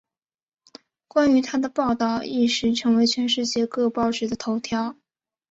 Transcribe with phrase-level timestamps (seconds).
[1.07, 4.95] 关于她的报道一时成为全世界各报纸的头条。